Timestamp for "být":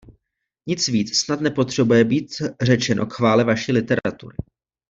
2.03-2.31